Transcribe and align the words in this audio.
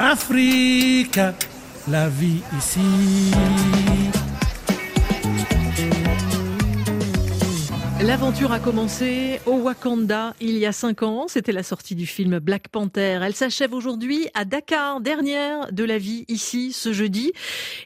Afrique, 0.00 1.20
la 1.86 2.08
vie 2.08 2.42
ici. 2.56 3.89
L'aventure 8.10 8.50
a 8.50 8.58
commencé 8.58 9.38
au 9.46 9.52
Wakanda 9.52 10.34
il 10.40 10.58
y 10.58 10.66
a 10.66 10.72
cinq 10.72 11.04
ans. 11.04 11.28
C'était 11.28 11.52
la 11.52 11.62
sortie 11.62 11.94
du 11.94 12.06
film 12.06 12.40
Black 12.40 12.66
Panther. 12.66 13.20
Elle 13.22 13.36
s'achève 13.36 13.72
aujourd'hui 13.72 14.26
à 14.34 14.44
Dakar, 14.44 15.00
dernière 15.00 15.72
de 15.72 15.84
la 15.84 15.96
vie 15.96 16.24
ici 16.26 16.72
ce 16.72 16.92
jeudi. 16.92 17.32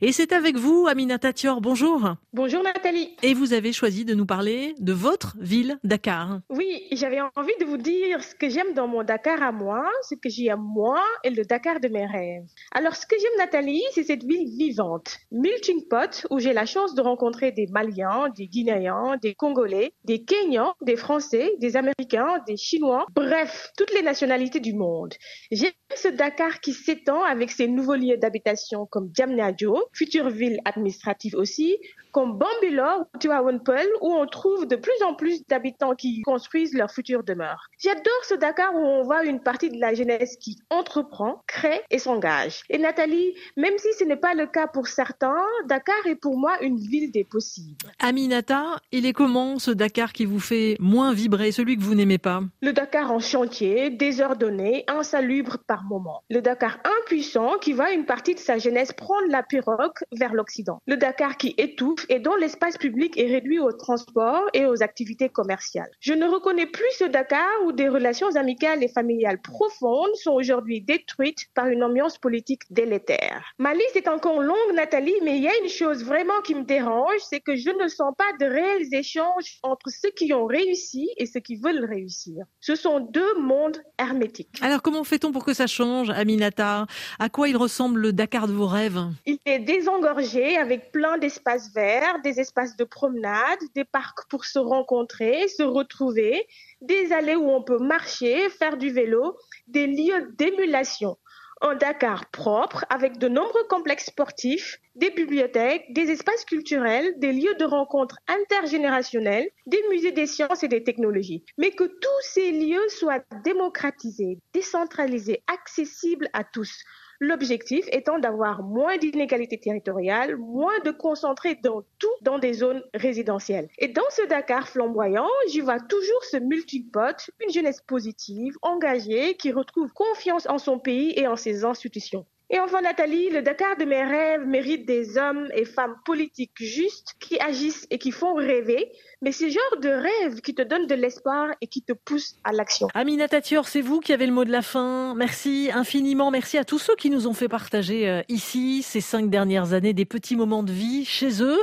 Et 0.00 0.12
c'est 0.12 0.32
avec 0.32 0.56
vous, 0.56 0.86
Aminata 0.88 1.34
Tior. 1.34 1.60
Bonjour. 1.60 2.14
Bonjour 2.32 2.62
Nathalie. 2.62 3.14
Et 3.22 3.34
vous 3.34 3.52
avez 3.52 3.74
choisi 3.74 4.06
de 4.06 4.14
nous 4.14 4.24
parler 4.24 4.74
de 4.78 4.94
votre 4.94 5.36
ville, 5.38 5.78
Dakar. 5.84 6.40
Oui, 6.48 6.84
j'avais 6.92 7.20
envie 7.20 7.52
de 7.60 7.66
vous 7.66 7.76
dire 7.76 8.22
ce 8.22 8.34
que 8.34 8.48
j'aime 8.48 8.72
dans 8.72 8.88
mon 8.88 9.02
Dakar 9.02 9.42
à 9.42 9.52
moi, 9.52 9.84
ce 10.08 10.14
que 10.14 10.30
j'aime 10.30 10.62
moi 10.62 11.02
et 11.22 11.28
le 11.28 11.44
Dakar 11.44 11.80
de 11.80 11.88
mes 11.88 12.06
rêves. 12.06 12.46
Alors 12.74 12.96
ce 12.96 13.04
que 13.04 13.16
j'aime 13.20 13.36
Nathalie, 13.36 13.82
c'est 13.92 14.04
cette 14.04 14.24
ville 14.24 14.48
vivante, 14.56 15.18
melting 15.30 15.86
pot 15.86 16.26
où 16.30 16.38
j'ai 16.38 16.54
la 16.54 16.64
chance 16.64 16.94
de 16.94 17.02
rencontrer 17.02 17.52
des 17.52 17.66
Maliens, 17.66 18.30
des 18.34 18.46
Guinéens, 18.46 19.18
des 19.20 19.34
Congolais 19.34 19.92
des 20.13 20.13
Kenyans, 20.22 20.74
des 20.82 20.96
Français, 20.96 21.52
des 21.58 21.76
Américains, 21.76 22.38
des 22.46 22.56
Chinois, 22.56 23.06
bref, 23.14 23.70
toutes 23.76 23.92
les 23.94 24.02
nationalités 24.02 24.60
du 24.60 24.74
monde. 24.74 25.14
J'aime 25.50 25.72
ce 25.96 26.08
Dakar 26.08 26.60
qui 26.60 26.72
s'étend 26.72 27.22
avec 27.22 27.50
ses 27.50 27.68
nouveaux 27.68 27.94
lieux 27.94 28.16
d'habitation 28.16 28.86
comme 28.86 29.08
Diamniadio, 29.08 29.76
future 29.92 30.28
ville 30.28 30.60
administrative 30.64 31.34
aussi, 31.36 31.76
comme 32.12 32.38
Bambilor 32.38 33.06
ou 33.14 33.18
Tuawenpel, 33.18 33.88
où 34.00 34.12
on 34.12 34.26
trouve 34.26 34.66
de 34.66 34.76
plus 34.76 35.02
en 35.04 35.14
plus 35.14 35.44
d'habitants 35.48 35.94
qui 35.94 36.22
construisent 36.22 36.74
leur 36.74 36.90
future 36.90 37.24
demeure. 37.24 37.68
J'adore 37.78 38.24
ce 38.28 38.34
Dakar 38.34 38.74
où 38.74 38.78
on 38.78 39.02
voit 39.02 39.24
une 39.24 39.40
partie 39.40 39.70
de 39.70 39.80
la 39.80 39.94
jeunesse 39.94 40.36
qui 40.36 40.58
entreprend, 40.70 41.42
crée 41.48 41.80
et 41.90 41.98
s'engage. 41.98 42.62
Et 42.70 42.78
Nathalie, 42.78 43.34
même 43.56 43.76
si 43.78 43.88
ce 43.98 44.04
n'est 44.04 44.16
pas 44.16 44.34
le 44.34 44.46
cas 44.46 44.68
pour 44.68 44.86
certains, 44.86 45.42
Dakar 45.66 46.06
est 46.06 46.14
pour 46.14 46.36
moi 46.38 46.56
une 46.62 46.78
ville 46.78 47.10
des 47.10 47.24
possibles. 47.24 47.90
Aminata, 47.98 48.80
il 48.92 49.06
est 49.06 49.12
comment 49.12 49.58
ce 49.58 49.70
Dakar 49.70 49.93
Dakar 49.94 50.12
qui 50.12 50.24
vous 50.24 50.40
fait 50.40 50.76
moins 50.80 51.14
vibrer, 51.14 51.52
celui 51.52 51.76
que 51.76 51.82
vous 51.82 51.94
n'aimez 51.94 52.18
pas 52.18 52.40
Le 52.62 52.72
Dakar 52.72 53.12
en 53.12 53.20
chantier, 53.20 53.90
désordonné, 53.90 54.82
insalubre 54.88 55.58
par 55.68 55.84
moments. 55.84 56.24
Le 56.30 56.42
Dakar 56.42 56.80
impuissant 57.00 57.58
qui 57.60 57.72
voit 57.72 57.92
une 57.92 58.04
partie 58.04 58.34
de 58.34 58.40
sa 58.40 58.58
jeunesse 58.58 58.92
prendre 58.92 59.28
la 59.30 59.44
pirogue 59.44 59.92
vers 60.10 60.34
l'Occident. 60.34 60.80
Le 60.88 60.96
Dakar 60.96 61.36
qui 61.36 61.54
étouffe 61.58 62.06
et 62.08 62.18
dont 62.18 62.34
l'espace 62.34 62.76
public 62.76 63.16
est 63.16 63.28
réduit 63.28 63.60
au 63.60 63.70
transport 63.70 64.42
et 64.52 64.66
aux 64.66 64.82
activités 64.82 65.28
commerciales. 65.28 65.90
Je 66.00 66.12
ne 66.12 66.26
reconnais 66.26 66.66
plus 66.66 66.90
ce 66.98 67.04
Dakar 67.04 67.46
où 67.64 67.70
des 67.70 67.88
relations 67.88 68.34
amicales 68.34 68.82
et 68.82 68.88
familiales 68.88 69.40
profondes 69.42 70.16
sont 70.16 70.32
aujourd'hui 70.32 70.80
détruites 70.80 71.46
par 71.54 71.68
une 71.68 71.84
ambiance 71.84 72.18
politique 72.18 72.62
délétère. 72.68 73.44
Ma 73.60 73.74
liste 73.74 73.94
est 73.94 74.08
encore 74.08 74.42
longue, 74.42 74.74
Nathalie, 74.74 75.14
mais 75.22 75.36
il 75.36 75.44
y 75.44 75.48
a 75.48 75.56
une 75.62 75.70
chose 75.70 76.04
vraiment 76.04 76.40
qui 76.42 76.56
me 76.56 76.64
dérange, 76.64 77.20
c'est 77.30 77.38
que 77.38 77.54
je 77.54 77.70
ne 77.70 77.86
sens 77.86 78.12
pas 78.18 78.32
de 78.44 78.50
réels 78.50 78.92
échanges 78.92 79.60
entre 79.62 79.83
ceux 79.90 80.10
qui 80.10 80.32
ont 80.32 80.46
réussi 80.46 81.10
et 81.16 81.26
ceux 81.26 81.40
qui 81.40 81.56
veulent 81.56 81.84
réussir. 81.84 82.44
Ce 82.60 82.74
sont 82.74 83.00
deux 83.00 83.34
mondes 83.40 83.82
hermétiques. 83.98 84.58
Alors 84.60 84.82
comment 84.82 85.04
fait-on 85.04 85.32
pour 85.32 85.44
que 85.44 85.54
ça 85.54 85.66
change, 85.66 86.10
Aminata? 86.10 86.86
À 87.18 87.28
quoi 87.28 87.48
il 87.48 87.56
ressemble 87.56 88.00
le 88.00 88.12
Dakar 88.12 88.48
de 88.48 88.52
vos 88.52 88.66
rêves? 88.66 89.00
Il 89.26 89.38
est 89.44 89.58
désengorgé 89.58 90.56
avec 90.56 90.92
plein 90.92 91.18
d'espaces 91.18 91.72
verts, 91.72 92.20
des 92.22 92.40
espaces 92.40 92.76
de 92.76 92.84
promenade, 92.84 93.58
des 93.74 93.84
parcs 93.84 94.28
pour 94.28 94.44
se 94.44 94.58
rencontrer, 94.58 95.48
se 95.48 95.62
retrouver, 95.62 96.46
des 96.80 97.12
allées 97.12 97.36
où 97.36 97.50
on 97.50 97.62
peut 97.62 97.78
marcher, 97.78 98.48
faire 98.50 98.76
du 98.76 98.90
vélo, 98.90 99.36
des 99.66 99.86
lieux 99.86 100.34
d'émulation 100.38 101.16
un 101.64 101.74
Dakar 101.76 102.26
propre 102.30 102.84
avec 102.90 103.18
de 103.18 103.28
nombreux 103.28 103.64
complexes 103.68 104.06
sportifs, 104.06 104.78
des 104.94 105.10
bibliothèques, 105.10 105.86
des 105.90 106.10
espaces 106.10 106.44
culturels, 106.44 107.14
des 107.18 107.32
lieux 107.32 107.54
de 107.56 107.64
rencontres 107.64 108.18
intergénérationnels, 108.28 109.48
des 109.66 109.82
musées 109.90 110.12
des 110.12 110.26
sciences 110.26 110.62
et 110.62 110.68
des 110.68 110.84
technologies. 110.84 111.44
Mais 111.58 111.70
que 111.70 111.84
tous 111.84 112.20
ces 112.22 112.52
lieux 112.52 112.88
soient 112.88 113.24
démocratisés, 113.44 114.38
décentralisés, 114.52 115.42
accessibles 115.46 116.28
à 116.32 116.44
tous 116.44 116.84
L'objectif 117.20 117.86
étant 117.92 118.18
d'avoir 118.18 118.62
moins 118.62 118.96
d'inégalités 118.96 119.58
territoriales, 119.58 120.36
moins 120.36 120.78
de 120.84 120.90
concentrer 120.90 121.54
dans 121.54 121.82
tout 121.98 122.08
dans 122.22 122.38
des 122.38 122.52
zones 122.52 122.82
résidentielles. 122.92 123.68
Et 123.78 123.88
dans 123.88 124.02
ce 124.10 124.26
Dakar 124.26 124.68
flamboyant, 124.68 125.28
j'y 125.48 125.60
vois 125.60 125.80
toujours 125.80 126.24
ce 126.24 126.38
multipote, 126.38 127.30
une 127.40 127.52
jeunesse 127.52 127.80
positive, 127.86 128.56
engagée, 128.62 129.36
qui 129.36 129.52
retrouve 129.52 129.92
confiance 129.92 130.46
en 130.48 130.58
son 130.58 130.78
pays 130.78 131.12
et 131.16 131.28
en 131.28 131.36
ses 131.36 131.64
institutions. 131.64 132.26
Et 132.54 132.60
enfin, 132.60 132.82
Nathalie, 132.82 133.30
le 133.30 133.42
Dakar 133.42 133.76
de 133.76 133.84
mes 133.84 134.04
rêves 134.04 134.46
mérite 134.46 134.86
des 134.86 135.18
hommes 135.18 135.48
et 135.56 135.64
femmes 135.64 135.96
politiques 136.04 136.52
justes 136.62 137.16
qui 137.18 137.36
agissent 137.40 137.84
et 137.90 137.98
qui 137.98 138.12
font 138.12 138.34
rêver. 138.34 138.92
Mais 139.22 139.32
c'est 139.32 139.50
genre 139.50 139.80
de 139.82 139.88
rêve 139.88 140.40
qui 140.40 140.54
te 140.54 140.62
donne 140.62 140.86
de 140.86 140.94
l'espoir 140.94 141.48
et 141.60 141.66
qui 141.66 141.82
te 141.82 141.92
pousse 141.92 142.36
à 142.44 142.52
l'action. 142.52 142.86
Amina 142.94 143.26
Tatior, 143.26 143.66
c'est 143.66 143.80
vous 143.80 143.98
qui 143.98 144.12
avez 144.12 144.26
le 144.26 144.32
mot 144.32 144.44
de 144.44 144.52
la 144.52 144.62
fin. 144.62 145.16
Merci 145.16 145.68
infiniment. 145.74 146.30
Merci 146.30 146.56
à 146.56 146.64
tous 146.64 146.78
ceux 146.78 146.94
qui 146.94 147.10
nous 147.10 147.26
ont 147.26 147.32
fait 147.32 147.48
partager 147.48 148.08
euh, 148.08 148.22
ici 148.28 148.84
ces 148.84 149.00
cinq 149.00 149.30
dernières 149.30 149.72
années 149.72 149.92
des 149.92 150.04
petits 150.04 150.36
moments 150.36 150.62
de 150.62 150.70
vie 150.70 151.04
chez 151.04 151.42
eux. 151.42 151.58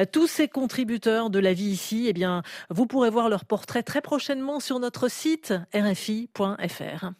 Euh, 0.00 0.04
tous 0.10 0.26
ces 0.26 0.48
contributeurs 0.48 1.30
de 1.30 1.38
la 1.38 1.52
vie 1.52 1.70
ici, 1.70 2.06
eh 2.08 2.12
bien, 2.12 2.42
vous 2.70 2.86
pourrez 2.86 3.10
voir 3.10 3.28
leur 3.28 3.44
portrait 3.44 3.84
très 3.84 4.00
prochainement 4.00 4.58
sur 4.58 4.80
notre 4.80 5.08
site 5.08 5.54
rfi.fr. 5.72 7.14